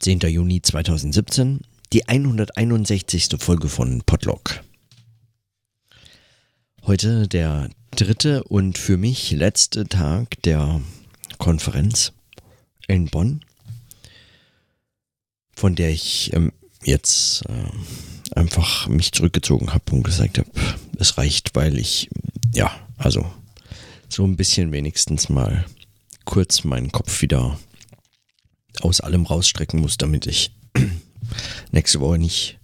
[0.00, 0.20] 10.
[0.20, 1.60] Juni 2017,
[1.92, 3.28] die 161.
[3.38, 4.64] Folge von Podlog.
[6.82, 10.80] Heute der dritte und für mich letzte Tag der
[11.38, 12.12] Konferenz
[12.88, 13.44] in Bonn,
[15.54, 16.52] von der ich ähm,
[16.82, 20.50] jetzt äh, einfach mich zurückgezogen habe und gesagt habe,
[20.98, 22.08] es reicht, weil ich,
[22.54, 23.30] ja, also
[24.08, 25.64] so ein bisschen wenigstens mal
[26.24, 27.58] kurz meinen Kopf wieder
[28.80, 30.54] aus allem rausstrecken muss, damit ich
[31.70, 32.58] nächste Woche nicht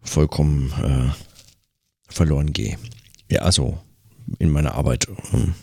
[0.00, 2.78] vollkommen äh, verloren gehe.
[3.30, 3.78] Ja, also
[4.38, 5.08] in meiner Arbeit.
[5.32, 5.54] Ähm,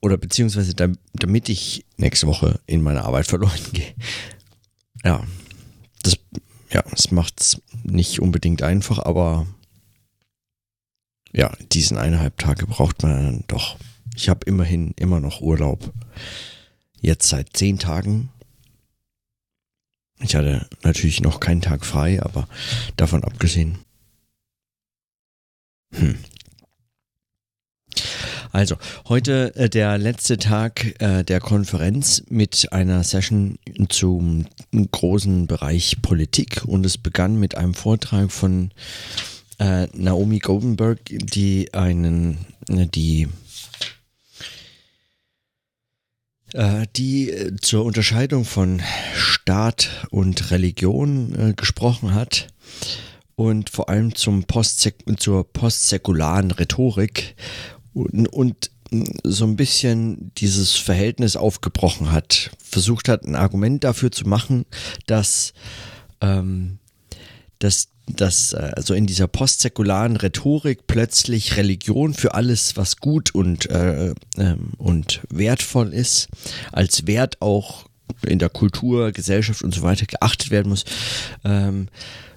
[0.00, 3.94] oder beziehungsweise damit ich nächste Woche in meiner Arbeit verloren gehe.
[5.04, 5.24] Ja,
[6.02, 6.16] das,
[6.70, 9.46] ja, das macht es nicht unbedingt einfach, aber
[11.32, 13.76] ja, diesen eineinhalb Tage braucht man dann doch.
[14.16, 15.92] Ich habe immerhin immer noch Urlaub
[17.00, 18.30] jetzt seit zehn Tagen.
[20.20, 22.48] Ich hatte natürlich noch keinen Tag frei, aber
[22.96, 23.78] davon abgesehen.
[25.92, 26.18] Hm.
[28.50, 28.76] Also,
[29.08, 36.64] heute äh, der letzte Tag äh, der Konferenz mit einer Session zum großen Bereich Politik
[36.64, 38.70] und es begann mit einem Vortrag von
[39.58, 43.28] äh, Naomi Goldenberg, die einen, die äh,
[46.96, 48.80] die äh, zur Unterscheidung von
[49.14, 52.48] Staat und Religion äh, gesprochen hat
[53.34, 57.36] und vor allem zum Postsek zur postsäkularen Rhetorik
[57.92, 58.70] und, und
[59.22, 64.64] so ein bisschen dieses Verhältnis aufgebrochen hat, versucht hat, ein Argument dafür zu machen,
[65.06, 65.52] dass,
[66.20, 66.78] ähm,
[67.58, 74.10] dass dass also in dieser postsäkularen Rhetorik plötzlich Religion für alles, was gut und, äh,
[74.36, 76.28] äh, und wertvoll ist,
[76.72, 77.86] als Wert auch
[78.26, 80.84] in der Kultur, Gesellschaft und so weiter geachtet werden muss,
[81.44, 81.88] ähm,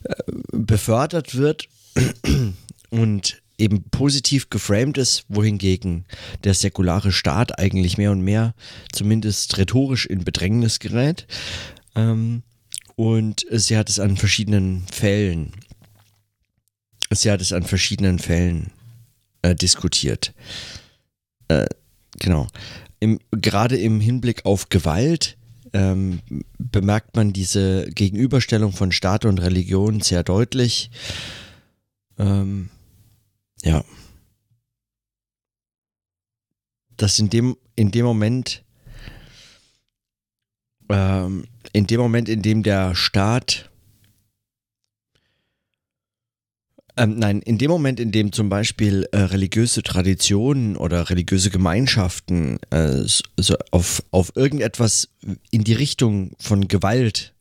[0.04, 0.14] äh,
[0.52, 1.68] befördert wird
[2.90, 6.06] und eben positiv geframed ist, wohingegen
[6.44, 8.54] der säkulare Staat eigentlich mehr und mehr,
[8.92, 11.28] zumindest rhetorisch, in Bedrängnis gerät.
[11.96, 12.44] Ähm,
[12.96, 15.54] und sie hat es an verschiedenen Fällen,
[17.16, 18.72] sie hat es an verschiedenen Fällen
[19.42, 20.34] äh, diskutiert.
[21.48, 21.66] Äh,
[22.20, 22.48] genau.
[23.00, 25.38] Im, gerade im Hinblick auf Gewalt
[25.74, 26.22] ähm,
[26.58, 30.92] bemerkt man diese Gegenüberstellung von Staat und Religion sehr deutlich.
[32.18, 32.70] Ähm,
[33.64, 33.84] ja.
[36.98, 38.64] Dass in dem, in dem Moment
[40.92, 43.71] ähm, in dem Moment, in dem der Staat
[46.98, 52.60] Ähm, nein, in dem Moment, in dem zum Beispiel äh, religiöse Traditionen oder religiöse Gemeinschaften
[52.70, 55.10] äh, so auf, auf irgendetwas
[55.52, 57.34] in die Richtung von Gewalt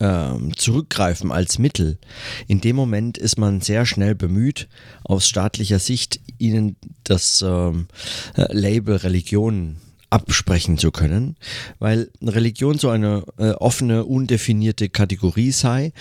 [0.00, 1.98] ähm, zurückgreifen als Mittel,
[2.46, 4.68] in dem Moment ist man sehr schnell bemüht,
[5.04, 7.88] aus staatlicher Sicht ihnen das ähm,
[8.36, 9.76] äh, Label Religion
[10.10, 11.36] absprechen zu können,
[11.78, 15.92] weil Religion so eine äh, offene, undefinierte Kategorie sei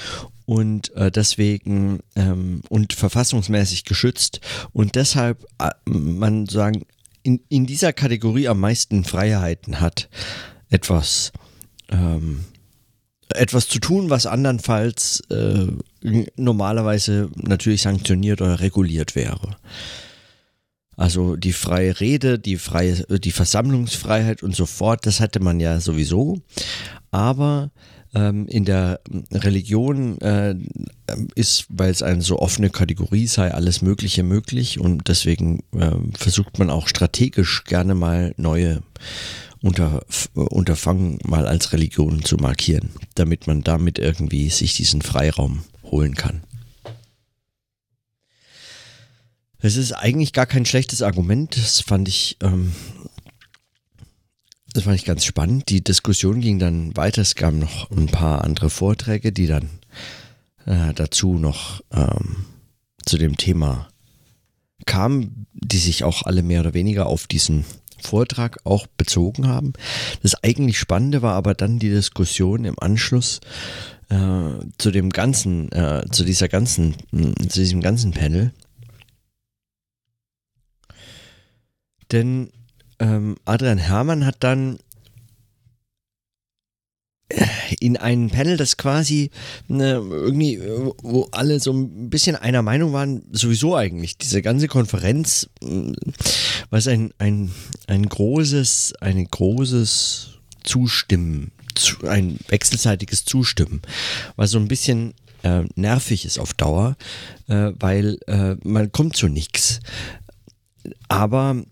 [0.47, 4.40] und äh, deswegen ähm, und verfassungsmäßig geschützt
[4.72, 6.85] und deshalb äh, man sagen
[7.22, 10.07] in, in dieser Kategorie am meisten Freiheiten hat,
[10.69, 11.34] etwas
[11.90, 12.46] ähm,
[13.30, 15.68] etwas zu tun, was andernfalls äh,
[16.38, 19.57] normalerweise natürlich sanktioniert oder reguliert wäre.
[20.96, 25.81] Also die freie Rede, die freie, die Versammlungsfreiheit und so fort, das hatte man ja
[25.81, 26.40] sowieso.
[27.12, 27.72] Aber
[28.17, 29.00] in der
[29.31, 30.55] Religion äh,
[31.35, 36.59] ist, weil es eine so offene Kategorie sei, alles Mögliche möglich und deswegen äh, versucht
[36.59, 38.81] man auch strategisch gerne mal neue
[39.61, 46.16] unter, Unterfangen mal als Religion zu markieren, damit man damit irgendwie sich diesen Freiraum holen
[46.16, 46.44] kann.
[49.59, 51.57] Es ist eigentlich gar kein schlechtes Argument.
[51.57, 52.73] Das fand ich, ähm,
[54.73, 55.69] das fand ich ganz spannend.
[55.69, 57.21] Die Diskussion ging dann weiter.
[57.21, 59.69] Es gab noch ein paar andere Vorträge, die dann
[60.65, 62.45] äh, dazu noch ähm,
[63.06, 63.88] zu dem Thema
[64.86, 67.65] kamen, die sich auch alle mehr oder weniger auf diesen
[68.00, 69.74] Vortrag auch bezogen haben.
[70.21, 73.39] Das eigentlich Spannende war aber dann die Diskussion im Anschluss
[74.09, 78.53] äh, zu dem ganzen, äh, zu dieser ganzen, zu diesem ganzen Panel
[82.12, 82.51] Denn
[82.99, 84.79] ähm, Adrian Herrmann hat dann
[87.29, 87.45] äh,
[87.79, 89.31] in einem Panel, das quasi
[89.67, 90.61] ne, irgendwie,
[91.01, 95.94] wo alle so ein bisschen einer Meinung waren, sowieso eigentlich, diese ganze Konferenz, äh,
[96.69, 97.51] was ein, ein,
[97.88, 101.51] ein großes, ein großes Zustimmen
[102.03, 103.81] ein wechselseitiges Zustimmen,
[104.35, 105.13] was so ein bisschen
[105.44, 106.97] äh, nervig ist auf Dauer,
[107.47, 109.79] äh, weil äh, man kommt zu nichts.
[111.07, 111.63] Aber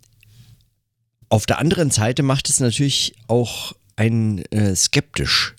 [1.30, 5.56] auf der anderen Seite macht es natürlich auch einen äh, skeptisch.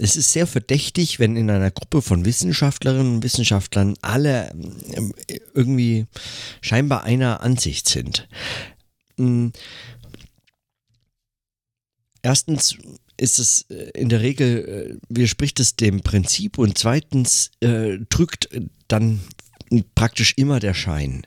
[0.00, 4.50] Es ist sehr verdächtig, wenn in einer Gruppe von Wissenschaftlerinnen und Wissenschaftlern alle
[5.26, 6.06] äh, irgendwie
[6.60, 8.28] scheinbar einer Ansicht sind.
[9.16, 9.52] Hm.
[12.22, 12.76] Erstens
[13.16, 18.48] ist es äh, in der Regel, äh, widerspricht es dem Prinzip und zweitens äh, drückt
[18.86, 19.20] dann
[19.94, 21.26] praktisch immer der Schein.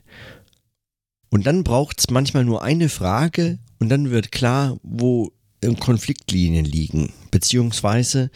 [1.31, 5.31] Und dann braucht es manchmal nur eine Frage und dann wird klar, wo
[5.79, 7.13] Konfliktlinien liegen.
[7.31, 8.29] Beziehungsweise,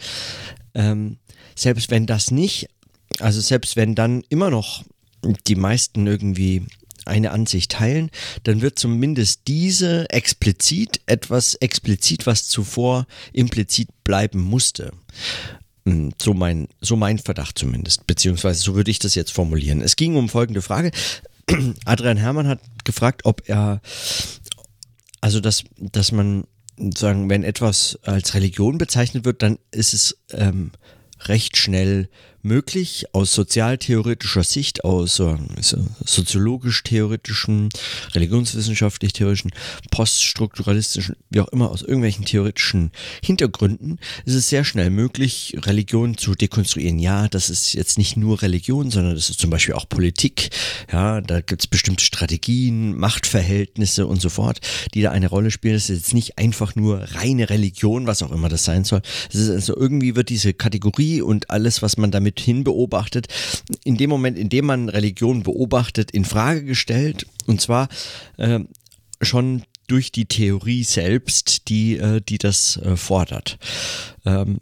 [0.74, 1.18] ähm,
[1.54, 2.68] selbst wenn das nicht,
[3.20, 4.84] also selbst wenn dann immer noch
[5.46, 6.66] die meisten irgendwie
[7.04, 8.10] eine Ansicht teilen,
[8.42, 14.92] dann wird zumindest diese explizit etwas explizit, was zuvor implizit bleiben musste.
[15.84, 19.82] Hm, so mein, so mein Verdacht zumindest, beziehungsweise so würde ich das jetzt formulieren.
[19.82, 20.90] Es ging um folgende Frage.
[21.84, 23.80] Adrian Herrmann hat gefragt, ob er,
[25.20, 26.44] also dass, dass man
[26.78, 30.72] sagen, wenn etwas als Religion bezeichnet wird, dann ist es ähm,
[31.22, 32.08] recht schnell
[32.46, 35.36] möglich aus sozialtheoretischer Sicht, aus äh,
[36.04, 37.68] soziologisch-theoretischen,
[38.14, 39.50] religionswissenschaftlich-theoretischen,
[39.90, 46.34] poststrukturalistischen, wie auch immer, aus irgendwelchen theoretischen Hintergründen, ist es sehr schnell möglich, Religion zu
[46.34, 46.98] dekonstruieren.
[46.98, 50.50] Ja, das ist jetzt nicht nur Religion, sondern das ist zum Beispiel auch Politik.
[50.90, 54.60] Ja, da gibt es bestimmte Strategien, Machtverhältnisse und so fort,
[54.94, 55.74] die da eine Rolle spielen.
[55.74, 59.02] Das ist jetzt nicht einfach nur reine Religion, was auch immer das sein soll.
[59.28, 63.28] Es ist also irgendwie wird diese Kategorie und alles, was man damit hin beobachtet,
[63.84, 67.26] in dem Moment, in dem man Religion beobachtet, in Frage gestellt.
[67.46, 67.88] Und zwar
[68.36, 68.60] äh,
[69.20, 73.58] schon durch die Theorie selbst, die, äh, die das äh, fordert.
[74.24, 74.60] Ähm,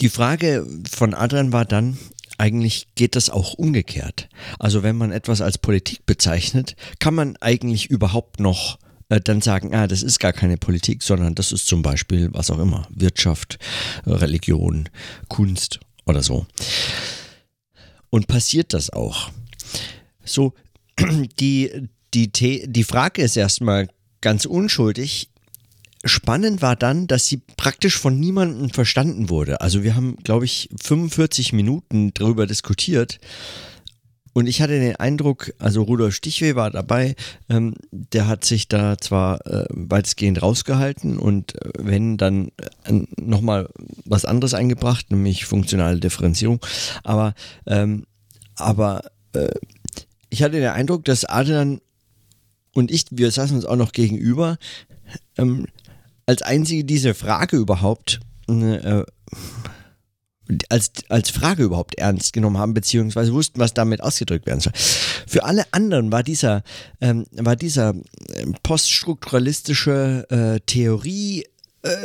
[0.00, 1.98] die Frage von Adrian war dann,
[2.38, 4.28] eigentlich geht das auch umgekehrt.
[4.58, 8.78] Also wenn man etwas als Politik bezeichnet, kann man eigentlich überhaupt noch
[9.10, 12.50] äh, dann sagen, ah, das ist gar keine Politik, sondern das ist zum Beispiel was
[12.50, 13.58] auch immer, Wirtschaft,
[14.06, 14.88] Religion,
[15.28, 15.80] Kunst
[16.10, 16.46] oder so.
[18.10, 19.30] Und passiert das auch?
[20.24, 20.52] So,
[21.40, 22.30] die, die,
[22.66, 23.88] die Frage ist erstmal
[24.20, 25.30] ganz unschuldig.
[26.04, 29.60] Spannend war dann, dass sie praktisch von niemandem verstanden wurde.
[29.60, 33.20] Also wir haben, glaube ich, 45 Minuten darüber diskutiert
[34.40, 37.14] und ich hatte den Eindruck, also Rudolf Stichweh war dabei,
[37.50, 42.48] ähm, der hat sich da zwar äh, weitestgehend rausgehalten und äh, wenn dann
[42.84, 43.68] äh, nochmal
[44.06, 46.58] was anderes eingebracht, nämlich funktionale Differenzierung,
[47.04, 47.34] aber,
[47.66, 48.06] ähm,
[48.54, 49.02] aber
[49.34, 49.50] äh,
[50.30, 51.82] ich hatte den Eindruck, dass Adrian
[52.74, 54.56] und ich, wir saßen uns auch noch gegenüber,
[55.36, 55.66] ähm,
[56.24, 59.04] als einzige diese Frage überhaupt äh,
[60.68, 64.72] als, als Frage überhaupt ernst genommen haben, beziehungsweise wussten, was damit ausgedrückt werden soll.
[65.26, 66.62] Für alle anderen war dieser,
[67.00, 67.94] ähm, war dieser
[68.34, 71.44] ähm, poststrukturalistische äh, Theorie
[71.82, 71.96] äh,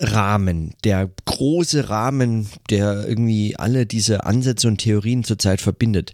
[0.00, 6.12] Rahmen, der große Rahmen, der irgendwie alle diese Ansätze und Theorien zurzeit verbindet.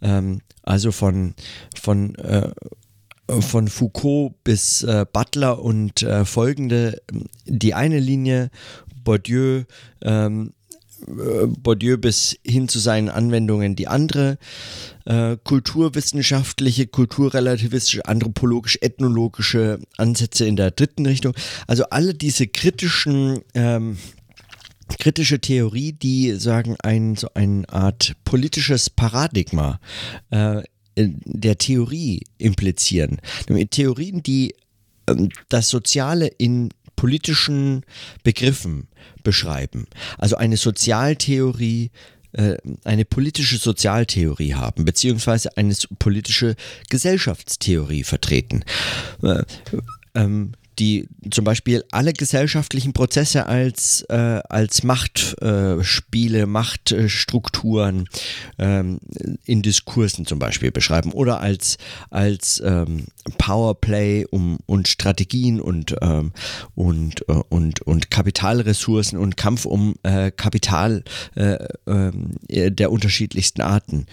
[0.00, 1.34] Ähm, also von,
[1.80, 2.50] von, äh,
[3.40, 7.02] von Foucault bis äh, Butler und äh, folgende,
[7.44, 8.50] die eine Linie,
[9.04, 9.64] Bourdieu,
[10.02, 10.55] ähm, äh,
[11.06, 14.38] Bourdieu bis hin zu seinen Anwendungen die andere,
[15.04, 21.34] äh, kulturwissenschaftliche, kulturrelativistische, anthropologisch, ethnologische Ansätze in der dritten Richtung.
[21.66, 23.98] Also alle diese kritischen ähm,
[24.98, 29.80] kritische Theorie, die sagen ein so eine Art politisches Paradigma
[30.30, 30.62] äh,
[30.96, 33.18] der Theorie implizieren.
[33.70, 34.54] Theorien, die
[35.08, 37.84] ähm, das Soziale in politischen
[38.22, 38.88] Begriffen
[39.22, 39.86] beschreiben.
[40.18, 41.90] Also eine Sozialtheorie,
[42.32, 46.56] äh, eine politische Sozialtheorie haben, beziehungsweise eine politische
[46.88, 48.64] Gesellschaftstheorie vertreten.
[49.22, 49.44] Äh,
[50.14, 58.08] ähm, die zum Beispiel alle gesellschaftlichen Prozesse als, äh, als Machtspiele, äh, Machtstrukturen
[58.58, 59.00] ähm,
[59.44, 61.78] in Diskursen zum Beispiel beschreiben oder als,
[62.10, 63.06] als ähm,
[63.38, 66.32] Powerplay um, und Strategien und, ähm,
[66.74, 71.04] und, äh, und, und Kapitalressourcen und Kampf um äh, Kapital
[71.34, 71.56] äh,
[71.86, 74.06] ähm, der unterschiedlichsten Arten.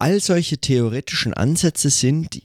[0.00, 2.40] All solche theoretischen Ansätze sind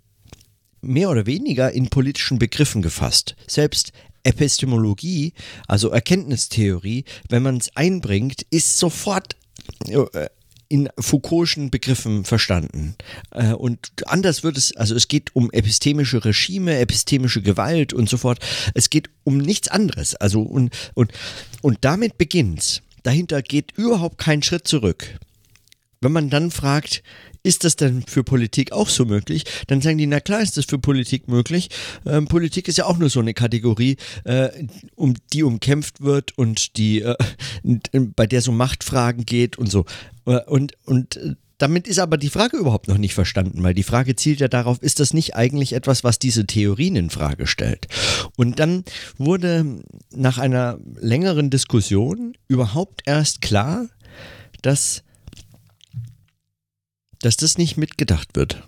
[0.84, 3.36] mehr oder weniger in politischen Begriffen gefasst.
[3.48, 3.92] Selbst
[4.24, 5.34] Epistemologie,
[5.68, 9.36] also Erkenntnistheorie, wenn man es einbringt, ist sofort
[9.88, 10.28] äh,
[10.70, 12.96] in Foucault'schen Begriffen verstanden.
[13.32, 18.18] Äh, und anders wird es, also es geht um epistemische Regime, epistemische Gewalt und so
[18.18, 18.40] fort.
[18.74, 20.16] Es geht um nichts anderes.
[20.16, 21.12] Also und, und,
[21.62, 22.82] und damit beginnt's.
[23.04, 25.20] Dahinter geht überhaupt kein Schritt zurück.
[26.04, 27.04] Wenn man dann fragt,
[27.44, 29.44] ist das denn für Politik auch so möglich?
[29.68, 31.70] Dann sagen die, na klar ist das für Politik möglich.
[32.06, 34.50] Ähm, Politik ist ja auch nur so eine Kategorie, äh,
[34.96, 37.16] um die umkämpft wird und die, äh,
[38.16, 39.86] bei der so Machtfragen geht und so.
[40.26, 43.84] Äh, und, und äh, damit ist aber die Frage überhaupt noch nicht verstanden, weil die
[43.84, 47.88] Frage zielt ja darauf, ist das nicht eigentlich etwas, was diese Theorien in Frage stellt?
[48.36, 48.84] Und dann
[49.18, 49.82] wurde
[50.12, 53.88] nach einer längeren Diskussion überhaupt erst klar,
[54.62, 55.04] dass
[57.24, 58.68] dass das nicht mitgedacht wird.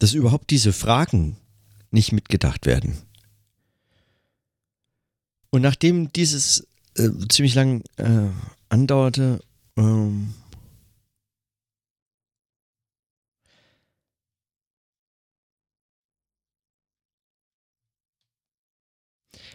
[0.00, 1.38] Dass überhaupt diese Fragen
[1.90, 2.98] nicht mitgedacht werden.
[5.48, 8.28] Und nachdem dieses äh, ziemlich lang äh,
[8.68, 9.40] andauerte,
[9.76, 10.34] ähm,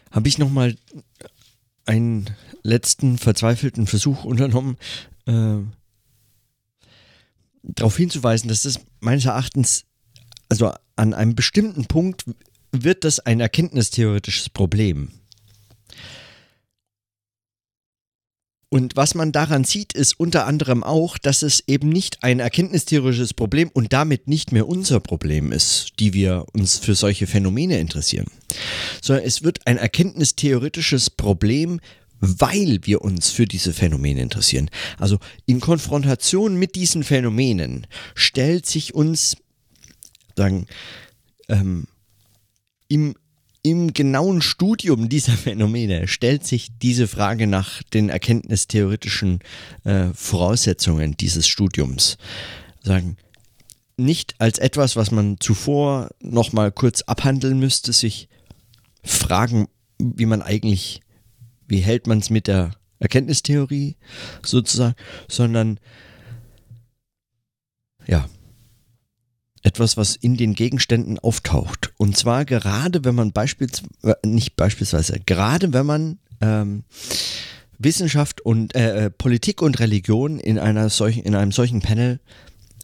[0.10, 0.76] habe ich nochmal
[1.86, 4.78] einen letzten verzweifelten Versuch unternommen,
[5.28, 5.60] äh,
[7.68, 9.86] darauf hinzuweisen, dass das meines Erachtens,
[10.50, 12.26] also an einem bestimmten Punkt
[12.72, 15.10] wird das ein erkenntnistheoretisches Problem.
[18.70, 23.34] Und was man daran sieht, ist unter anderem auch, dass es eben nicht ein erkenntnistheoretisches
[23.34, 28.26] Problem und damit nicht mehr unser Problem ist, die wir uns für solche Phänomene interessieren,
[29.02, 31.80] sondern es wird ein erkenntnistheoretisches Problem
[32.40, 34.70] weil wir uns für diese Phänomene interessieren.
[34.98, 39.38] Also in Konfrontation mit diesen Phänomenen stellt sich uns
[40.36, 40.68] sagen,
[41.48, 41.88] ähm,
[42.88, 43.16] im,
[43.64, 49.40] im genauen Studium dieser Phänomene stellt sich diese Frage nach den erkenntnistheoretischen
[49.84, 52.18] äh, Voraussetzungen dieses Studiums.
[52.84, 53.18] Sagen,
[53.98, 58.28] nicht als etwas, was man zuvor nochmal kurz abhandeln müsste, sich
[59.04, 59.68] fragen,
[59.98, 61.02] wie man eigentlich
[61.68, 63.98] wie hält man es mit der Erkenntnistheorie
[64.44, 64.96] sozusagen,
[65.28, 65.80] sondern
[68.08, 68.28] ja,
[69.64, 71.92] etwas, was in den Gegenständen auftaucht.
[71.98, 76.84] Und zwar gerade, wenn man beispielsweise, äh, nicht beispielsweise, gerade wenn man ähm,
[77.80, 82.20] Wissenschaft und äh, äh, Politik und Religion in einer solchen, in einem solchen Panel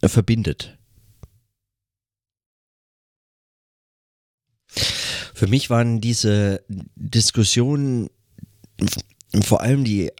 [0.01, 0.77] äh, verbindet.
[5.33, 6.63] Für mich waren diese
[6.95, 8.09] Diskussionen
[9.43, 10.11] vor allem die,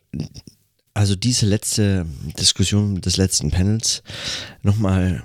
[0.93, 2.05] also diese letzte
[2.39, 4.03] Diskussion des letzten Panels
[4.61, 5.23] nochmal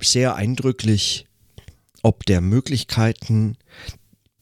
[0.00, 1.26] sehr eindrücklich,
[2.02, 3.56] ob der Möglichkeiten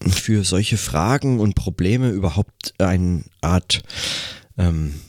[0.07, 3.83] für solche Fragen und Probleme überhaupt eine Art,
[4.57, 5.01] ähm,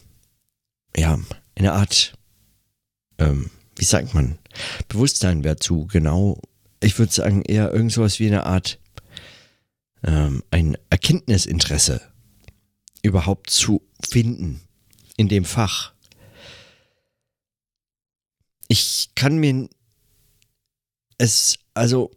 [0.96, 1.18] ja,
[1.56, 2.14] eine Art,
[3.18, 4.38] ähm, wie sagt man,
[4.90, 6.42] Bewusstsein wäre zu genau.
[6.82, 8.80] Ich würde sagen eher irgend sowas wie eine Art,
[10.04, 12.11] ähm, ein Erkenntnisinteresse
[13.02, 14.62] überhaupt zu finden
[15.18, 15.94] in dem Fach.
[18.68, 19.70] Ich kann mir
[21.18, 22.10] es, also,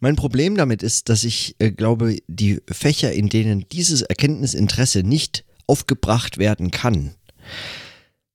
[0.00, 5.44] mein Problem damit ist, dass ich äh, glaube, die Fächer, in denen dieses Erkenntnisinteresse nicht
[5.66, 7.16] aufgebracht werden kann,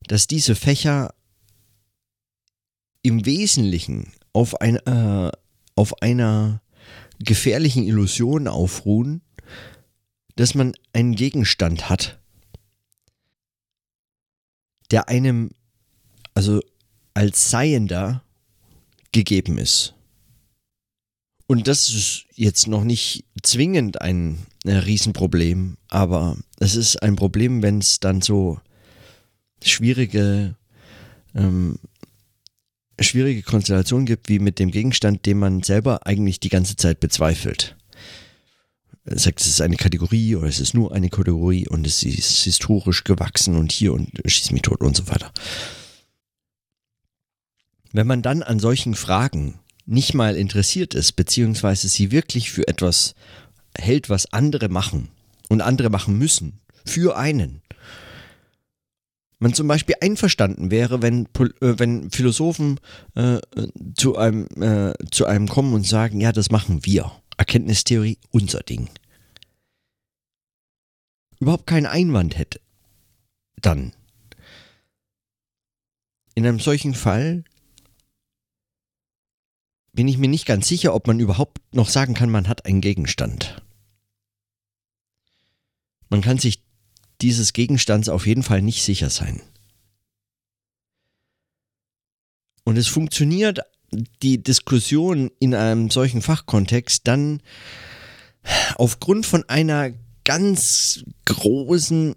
[0.07, 1.15] dass diese Fächer
[3.01, 5.31] im Wesentlichen auf, ein, äh,
[5.75, 6.61] auf einer
[7.17, 9.22] gefährlichen Illusion aufruhen,
[10.35, 12.19] dass man einen Gegenstand hat,
[14.91, 15.51] der einem,
[16.33, 16.61] also
[17.13, 18.23] als Seiender,
[19.11, 19.93] gegeben ist.
[21.45, 27.79] Und das ist jetzt noch nicht zwingend ein, Riesenproblem, aber es ist ein Problem, wenn
[27.79, 28.61] es dann so
[29.61, 30.55] schwierige,
[31.35, 31.79] ähm,
[32.97, 37.75] schwierige Konstellationen gibt, wie mit dem Gegenstand, den man selber eigentlich die ganze Zeit bezweifelt
[39.05, 43.03] sagt, es ist eine Kategorie oder es ist nur eine Kategorie und es ist historisch
[43.03, 45.31] gewachsen und hier und schießt mich tot und so weiter.
[47.91, 53.15] Wenn man dann an solchen Fragen nicht mal interessiert ist, beziehungsweise sie wirklich für etwas
[53.77, 55.09] hält, was andere machen
[55.49, 57.61] und andere machen müssen, für einen,
[59.43, 62.79] man zum Beispiel einverstanden wäre, wenn, äh, wenn Philosophen
[63.15, 63.39] äh,
[63.95, 67.11] zu, einem, äh, zu einem kommen und sagen, ja, das machen wir.
[67.37, 68.89] Erkenntnistheorie unser Ding.
[71.39, 72.61] Überhaupt keinen Einwand hätte.
[73.57, 73.93] Dann.
[76.35, 77.43] In einem solchen Fall
[79.91, 82.81] bin ich mir nicht ganz sicher, ob man überhaupt noch sagen kann, man hat einen
[82.81, 83.61] Gegenstand.
[86.09, 86.63] Man kann sich
[87.21, 89.41] dieses Gegenstands auf jeden Fall nicht sicher sein.
[92.63, 93.59] und es funktioniert
[94.21, 97.41] die Diskussion in einem solchen Fachkontext dann
[98.75, 99.91] aufgrund von einer
[100.23, 102.15] ganz großen,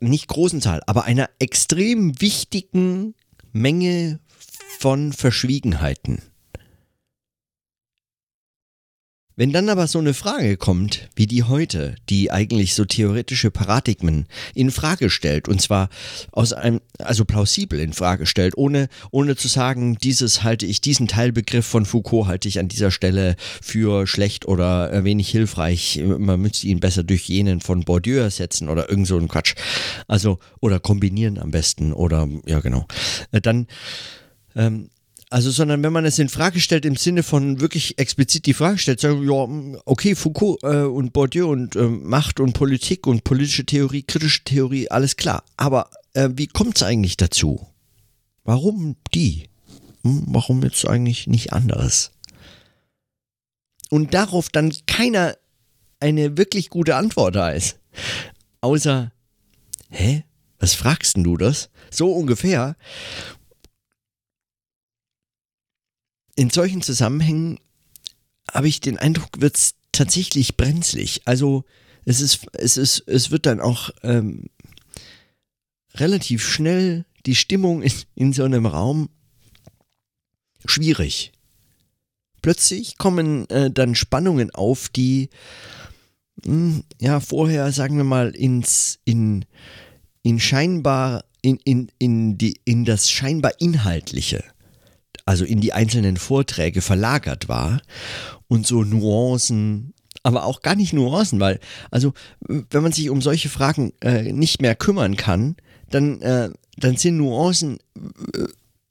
[0.00, 3.14] nicht großen Zahl, aber einer extrem wichtigen
[3.52, 4.20] Menge
[4.78, 6.22] von Verschwiegenheiten.
[9.42, 14.26] Wenn dann aber so eine Frage kommt, wie die heute, die eigentlich so theoretische Paradigmen
[14.54, 15.88] in Frage stellt, und zwar
[16.30, 21.08] aus einem, also plausibel in Frage stellt, ohne, ohne zu sagen, dieses halte ich, diesen
[21.08, 26.68] Teilbegriff von Foucault halte ich an dieser Stelle für schlecht oder wenig hilfreich, man müsste
[26.68, 29.56] ihn besser durch jenen von Bourdieu ersetzen oder irgend so ein Quatsch.
[30.06, 32.86] Also, oder kombinieren am besten, oder, ja, genau.
[33.32, 33.66] Äh, dann,
[34.54, 34.88] ähm,
[35.32, 38.76] also, sondern wenn man es in Frage stellt im Sinne von wirklich explizit die Frage
[38.76, 43.64] stellt, sagen, ja, okay, Foucault äh, und Bourdieu und äh, Macht und Politik und politische
[43.64, 45.42] Theorie, kritische Theorie, alles klar.
[45.56, 47.66] Aber äh, wie kommt es eigentlich dazu?
[48.44, 49.48] Warum die?
[50.04, 52.12] Hm, warum jetzt eigentlich nicht anderes?
[53.88, 55.38] Und darauf dann keiner
[55.98, 57.78] eine wirklich gute Antwort da ist.
[58.60, 59.12] Außer,
[59.88, 60.24] hä?
[60.58, 61.70] Was fragst denn du das?
[61.90, 62.76] So ungefähr
[66.36, 67.58] in solchen Zusammenhängen
[68.50, 71.22] habe ich den Eindruck, wird es tatsächlich brenzlig.
[71.24, 71.64] Also
[72.04, 74.46] es ist, es ist, es wird dann auch ähm,
[75.94, 79.10] relativ schnell die Stimmung in, in so einem Raum
[80.64, 81.32] schwierig.
[82.40, 85.30] Plötzlich kommen äh, dann Spannungen auf, die
[86.44, 89.44] mh, hm, ja vorher, sagen wir mal, ins, in,
[90.22, 94.42] in scheinbar, in, in, in, die, in das scheinbar Inhaltliche
[95.24, 97.80] also in die einzelnen Vorträge verlagert war
[98.48, 101.60] und so Nuancen, aber auch gar nicht Nuancen, weil,
[101.90, 105.56] also wenn man sich um solche Fragen äh, nicht mehr kümmern kann,
[105.90, 107.78] dann, äh, dann sind Nuancen
[108.34, 108.46] äh,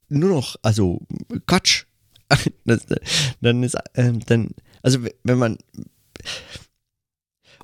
[0.08, 1.00] nur noch, also
[1.46, 1.84] Quatsch.
[2.64, 2.86] das,
[3.40, 4.50] dann ist, äh, dann,
[4.82, 5.58] also wenn man,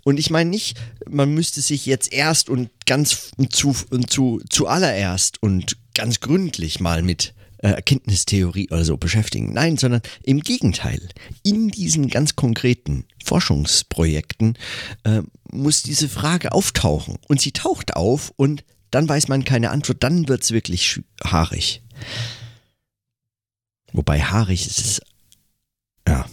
[0.05, 3.75] und ich meine nicht, man müsste sich jetzt erst und ganz zu,
[4.09, 9.53] zu, zuallererst und ganz gründlich mal mit Erkenntnistheorie oder so beschäftigen.
[9.53, 11.01] Nein, sondern im Gegenteil.
[11.43, 14.57] In diesen ganz konkreten Forschungsprojekten
[15.05, 17.19] äh, muss diese Frage auftauchen.
[17.29, 21.83] Und sie taucht auf und dann weiß man keine Antwort, dann wird es wirklich haarig.
[23.93, 25.03] Wobei haarig ist es,
[26.07, 26.27] ja.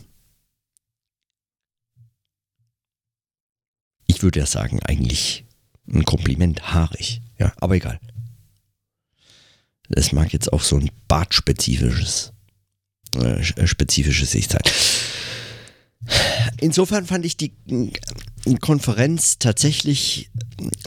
[4.07, 5.45] Ich würde ja sagen, eigentlich
[5.87, 7.21] ein Kompliment haarig.
[7.37, 7.99] Ja, aber egal.
[9.89, 12.33] Es mag jetzt auch so ein Bartspezifisches,
[13.17, 14.61] äh, äh, spezifische Sicht sein.
[16.59, 17.53] Insofern fand ich die
[18.61, 20.29] Konferenz tatsächlich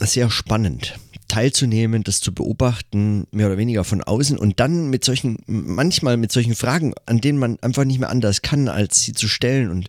[0.01, 5.39] sehr spannend teilzunehmen, das zu beobachten, mehr oder weniger von außen und dann mit solchen,
[5.47, 9.29] manchmal mit solchen Fragen, an denen man einfach nicht mehr anders kann, als sie zu
[9.29, 9.89] stellen und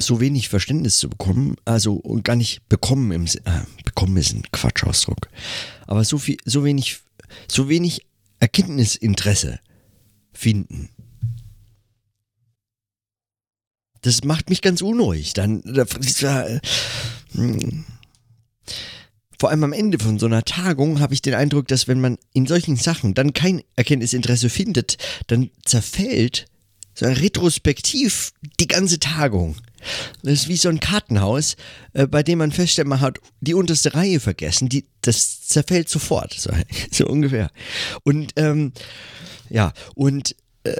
[0.00, 5.28] so wenig Verständnis zu bekommen, also gar nicht bekommen im äh, bekommen ist ein Quatschausdruck,
[5.86, 7.00] aber so viel, so wenig,
[7.48, 8.06] so wenig
[8.40, 9.60] Erkenntnisinteresse
[10.32, 10.88] finden.
[14.02, 15.34] Das macht mich ganz unruhig.
[15.34, 16.60] Dann, äh,
[17.32, 17.84] hm.
[19.38, 22.16] vor allem am Ende von so einer Tagung habe ich den Eindruck, dass wenn man
[22.32, 26.46] in solchen Sachen dann kein Erkenntnisinteresse findet, dann zerfällt
[26.94, 29.56] so retrospektiv die ganze Tagung.
[30.22, 31.56] Das ist wie so ein Kartenhaus,
[31.92, 34.68] äh, bei dem man feststellt, man hat die unterste Reihe vergessen.
[34.68, 36.50] Die, das zerfällt sofort, so,
[36.90, 37.50] so ungefähr.
[38.04, 38.72] Und ähm,
[39.48, 40.76] ja, und äh,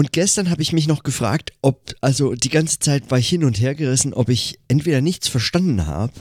[0.00, 3.44] Und gestern habe ich mich noch gefragt, ob, also die ganze Zeit war ich hin
[3.44, 6.14] und her gerissen, ob ich entweder nichts verstanden habe,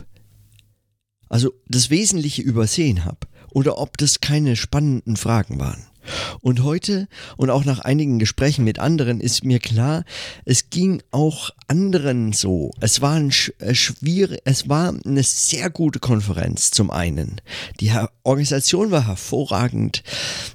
[1.30, 5.86] also das Wesentliche übersehen habe, oder ob das keine spannenden Fragen waren.
[6.42, 10.04] Und heute und auch nach einigen Gesprächen mit anderen ist mir klar,
[10.46, 12.72] es ging auch anderen so.
[12.80, 17.42] Es war ein äh, schwierig, es war eine sehr gute Konferenz zum einen.
[17.80, 17.92] Die
[18.24, 20.04] Organisation war hervorragend.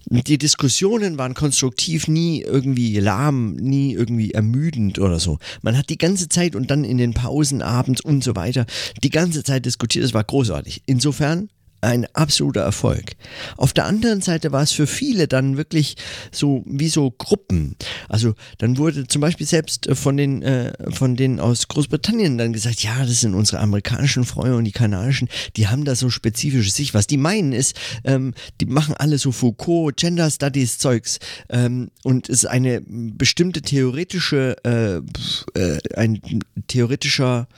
[0.07, 5.39] Die Diskussionen waren konstruktiv, nie irgendwie lahm, nie irgendwie ermüdend oder so.
[5.63, 8.67] Man hat die ganze Zeit und dann in den Pausen abends und so weiter
[9.03, 10.05] die ganze Zeit diskutiert.
[10.05, 10.83] Es war großartig.
[10.87, 11.49] Insofern
[11.85, 13.13] ein absoluter Erfolg.
[13.57, 15.97] Auf der anderen Seite war es für viele dann wirklich
[16.33, 17.77] so wie so Gruppen.
[18.09, 22.53] Also dann wurde zum Beispiel selbst äh, von den äh, von denen aus Großbritannien dann
[22.53, 26.71] gesagt, ja, das sind unsere amerikanischen Freunde und die kanadischen, die haben da so spezifische
[26.71, 26.95] Sicht.
[26.95, 31.19] Was die meinen ist, ähm, die machen alle so Foucault, Gender Studies Zeugs
[31.49, 34.97] ähm, und es ist eine bestimmte theoretische, äh,
[35.59, 36.21] äh, ein
[36.67, 37.49] theoretischer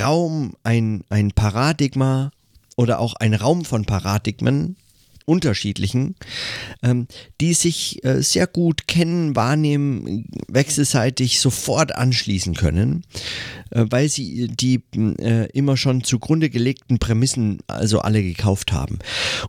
[0.00, 2.30] Raum, ein, ein Paradigma
[2.78, 4.76] oder auch ein Raum von Paradigmen,
[5.24, 6.14] unterschiedlichen,
[6.82, 7.06] ähm,
[7.40, 13.04] die sich äh, sehr gut kennen, wahrnehmen, wechselseitig sofort anschließen können,
[13.70, 19.00] äh, weil sie die äh, immer schon zugrunde gelegten Prämissen also alle gekauft haben.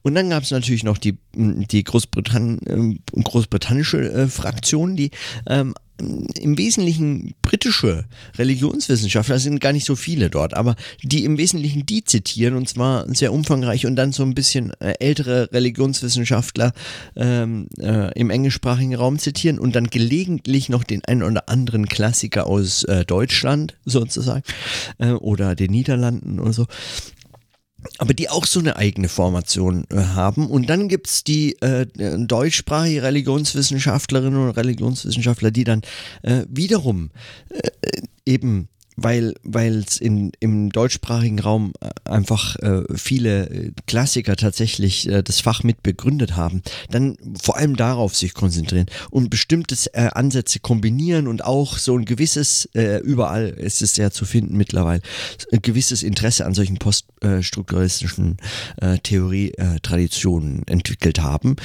[0.01, 5.11] Und dann gab es natürlich noch die, die Großbritannien, äh, großbritannische äh, Fraktion, die
[5.47, 8.05] ähm, im Wesentlichen britische
[8.37, 13.05] Religionswissenschaftler, sind gar nicht so viele dort, aber die im Wesentlichen die zitieren und zwar
[13.13, 16.73] sehr umfangreich und dann so ein bisschen äh, ältere Religionswissenschaftler
[17.15, 22.47] ähm, äh, im englischsprachigen Raum zitieren und dann gelegentlich noch den einen oder anderen Klassiker
[22.47, 24.43] aus äh, Deutschland sozusagen
[24.97, 26.65] äh, oder den Niederlanden oder so
[27.97, 30.49] aber die auch so eine eigene Formation äh, haben.
[30.49, 31.85] Und dann gibt's die äh,
[32.17, 35.81] deutschsprachige Religionswissenschaftlerinnen und Religionswissenschaftler, die dann
[36.21, 37.11] äh, wiederum
[37.49, 38.69] äh, eben
[39.03, 39.35] weil
[39.87, 45.83] es im deutschsprachigen Raum äh, einfach äh, viele äh, Klassiker tatsächlich äh, das Fach mit
[45.83, 51.77] begründet haben, dann vor allem darauf sich konzentrieren und bestimmte äh, Ansätze kombinieren und auch
[51.77, 55.01] so ein gewisses, äh, überall ist es ja zu finden mittlerweile,
[55.51, 58.37] ein gewisses Interesse an solchen poststrukturalistischen
[59.03, 61.55] Theorie-Traditionen entwickelt haben.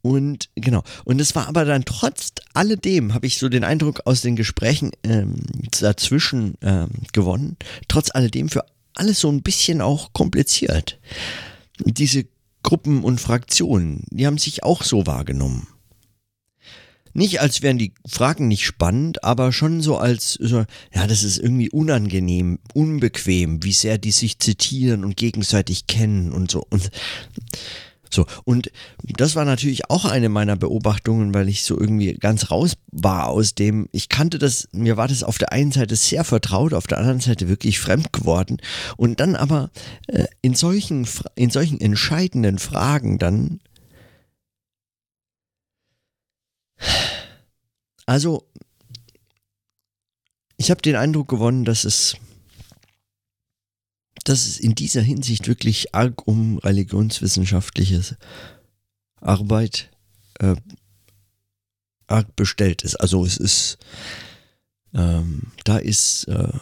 [0.00, 4.22] Und genau, und es war aber dann trotz alledem, habe ich so den Eindruck aus
[4.22, 5.36] den Gesprächen ähm,
[5.80, 7.56] dazwischen, ähm, gewonnen.
[7.88, 8.64] Trotz alledem für
[8.94, 10.98] alles so ein bisschen auch kompliziert.
[11.84, 12.26] Diese
[12.62, 15.66] Gruppen und Fraktionen, die haben sich auch so wahrgenommen.
[17.14, 20.64] Nicht als wären die Fragen nicht spannend, aber schon so als, so,
[20.94, 26.50] ja, das ist irgendwie unangenehm, unbequem, wie sehr die sich zitieren und gegenseitig kennen und
[26.50, 26.66] so.
[26.70, 26.90] Und
[28.12, 28.70] so, und
[29.02, 33.54] das war natürlich auch eine meiner Beobachtungen, weil ich so irgendwie ganz raus war aus
[33.54, 36.98] dem, ich kannte das, mir war das auf der einen Seite sehr vertraut, auf der
[36.98, 38.58] anderen Seite wirklich fremd geworden.
[38.96, 39.70] Und dann aber
[40.08, 43.60] äh, in solchen, in solchen entscheidenden Fragen dann,
[48.04, 48.46] also,
[50.56, 52.16] ich habe den Eindruck gewonnen, dass es
[54.24, 58.16] dass es in dieser Hinsicht wirklich arg um religionswissenschaftliche
[59.20, 59.90] Arbeit
[60.38, 60.56] äh,
[62.06, 62.96] arg bestellt ist.
[62.96, 63.78] Also es ist,
[64.94, 66.52] ähm, da ist, äh,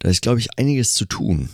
[0.00, 1.50] da ist, glaube ich, einiges zu tun.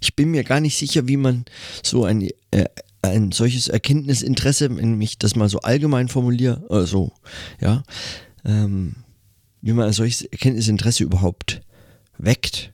[0.00, 1.44] Ich bin mir gar nicht sicher, wie man
[1.82, 2.64] so ein, äh,
[3.02, 7.12] ein solches Erkenntnisinteresse, wenn ich das mal so allgemein formuliere, also,
[7.60, 7.82] ja,
[8.44, 8.96] ähm,
[9.60, 11.60] wie man ein solches Erkenntnisinteresse überhaupt
[12.18, 12.72] weckt.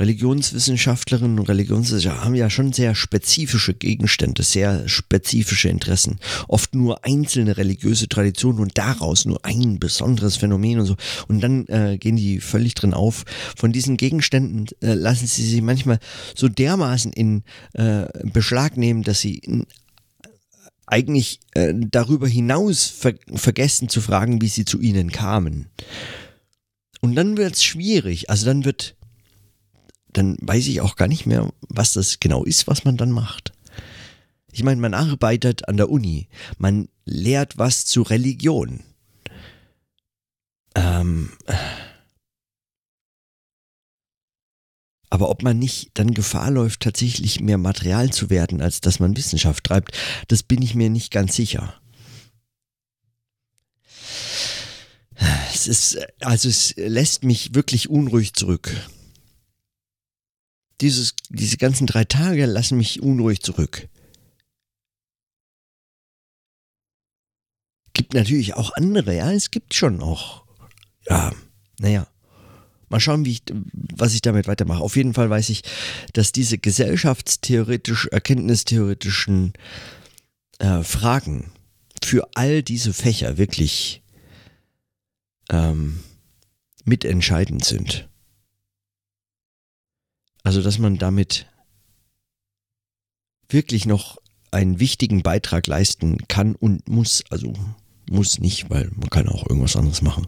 [0.00, 6.18] Religionswissenschaftlerinnen und Religionswissenschaftler haben ja schon sehr spezifische Gegenstände, sehr spezifische Interessen.
[6.48, 10.96] Oft nur einzelne religiöse Traditionen und daraus nur ein besonderes Phänomen und so.
[11.28, 13.24] Und dann äh, gehen die völlig drin auf.
[13.56, 15.98] Von diesen Gegenständen äh, lassen sie sich manchmal
[16.34, 17.42] so dermaßen in
[17.74, 19.66] äh, Beschlag nehmen, dass sie in,
[20.86, 25.66] eigentlich äh, darüber hinaus ver vergessen zu fragen, wie sie zu ihnen kamen.
[27.02, 28.30] Und dann wird es schwierig.
[28.30, 28.96] Also dann wird
[30.12, 33.52] dann weiß ich auch gar nicht mehr, was das genau ist, was man dann macht.
[34.52, 38.80] Ich meine, man arbeitet an der Uni, man lehrt was zu Religion.
[40.74, 41.30] Ähm,
[45.08, 49.16] aber ob man nicht dann Gefahr läuft, tatsächlich mehr Material zu werden, als dass man
[49.16, 49.96] Wissenschaft treibt,
[50.28, 51.74] das bin ich mir nicht ganz sicher.
[55.52, 58.74] Es ist, also es lässt mich wirklich unruhig zurück
[60.80, 63.88] dieses, diese ganzen drei Tage lassen mich unruhig zurück.
[67.92, 70.44] Gibt natürlich auch andere, ja, es gibt schon auch.
[71.08, 71.32] Ja,
[71.78, 72.06] naja.
[72.88, 74.82] Mal schauen, ich, was ich damit weitermache.
[74.82, 75.62] Auf jeden Fall weiß ich,
[76.12, 79.52] dass diese gesellschaftstheoretisch, erkenntnistheoretischen
[80.58, 81.52] äh, Fragen
[82.02, 84.02] für all diese Fächer wirklich
[85.50, 86.00] ähm,
[86.84, 88.08] mitentscheidend sind.
[90.42, 91.46] Also, dass man damit
[93.48, 94.18] wirklich noch
[94.50, 97.52] einen wichtigen Beitrag leisten kann und muss, also
[98.10, 100.26] muss nicht, weil man kann auch irgendwas anderes machen.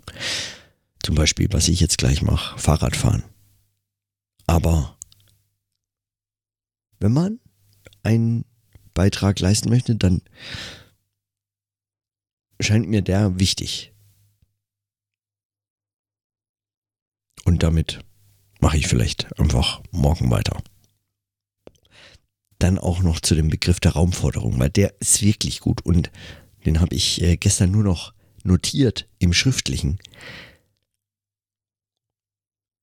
[1.03, 3.25] Zum Beispiel, was ich jetzt gleich mache, Fahrradfahren.
[4.47, 4.97] Aber
[7.01, 7.41] wenn man
[8.03, 8.45] einen
[8.95, 10.23] Beitrag leisten möchte, dann
[12.61, 13.93] scheint mir der wichtig.
[17.45, 18.05] Und damit
[18.63, 20.63] mache ich vielleicht einfach morgen weiter.
[22.59, 26.11] Dann auch noch zu dem Begriff der Raumforderung, weil der ist wirklich gut und
[26.65, 29.99] den habe ich äh, gestern nur noch notiert im Schriftlichen.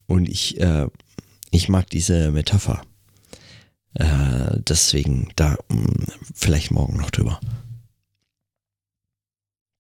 [0.05, 0.87] Und ich, äh,
[1.49, 2.81] ich mag diese Metapher.
[3.93, 7.39] Äh, deswegen da mh, hm, vielleicht morgen noch drüber.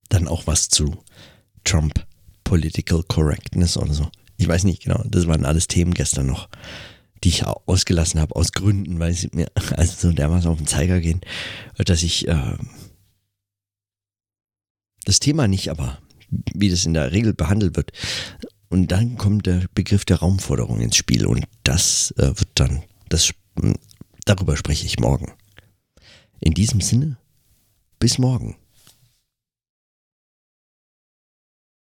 [0.07, 1.03] Dann auch was zu
[1.65, 2.05] Trump
[2.45, 4.09] Political Correctness oder so.
[4.39, 5.03] Ich weiß nicht genau.
[5.05, 6.47] Das waren alles Themen gestern noch,
[7.23, 11.01] die ich ausgelassen habe aus Gründen, weil sie mir also so dermaßen auf den Zeiger
[11.01, 11.19] gehen,
[11.77, 12.57] dass ich äh,
[15.03, 15.99] das Thema nicht, aber
[16.53, 17.91] wie das in der Regel behandelt wird.
[18.69, 23.33] Und dann kommt der Begriff der Raumforderung ins Spiel und das äh, wird dann, das,
[24.23, 25.33] darüber spreche ich morgen.
[26.39, 27.17] In diesem Sinne,
[27.99, 28.55] bis morgen.